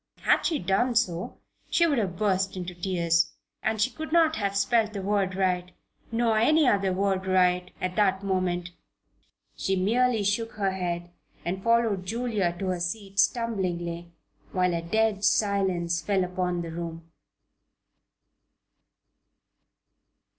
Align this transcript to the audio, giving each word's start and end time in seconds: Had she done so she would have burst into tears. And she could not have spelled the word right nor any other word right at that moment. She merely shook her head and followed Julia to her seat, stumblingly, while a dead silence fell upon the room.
Had 0.21 0.47
she 0.47 0.57
done 0.57 0.95
so 0.95 1.37
she 1.69 1.85
would 1.85 1.99
have 1.99 2.17
burst 2.17 2.57
into 2.57 2.73
tears. 2.73 3.33
And 3.61 3.79
she 3.79 3.91
could 3.91 4.11
not 4.11 4.35
have 4.37 4.55
spelled 4.57 4.93
the 4.93 5.01
word 5.03 5.35
right 5.35 5.69
nor 6.11 6.39
any 6.39 6.67
other 6.67 6.91
word 6.91 7.27
right 7.27 7.69
at 7.79 7.95
that 7.97 8.23
moment. 8.23 8.71
She 9.55 9.75
merely 9.75 10.23
shook 10.23 10.53
her 10.53 10.71
head 10.71 11.11
and 11.45 11.61
followed 11.63 12.03
Julia 12.07 12.55
to 12.57 12.69
her 12.69 12.79
seat, 12.79 13.19
stumblingly, 13.19 14.11
while 14.51 14.73
a 14.73 14.81
dead 14.81 15.23
silence 15.23 16.01
fell 16.01 16.23
upon 16.23 16.63
the 16.63 16.71
room. 16.71 17.11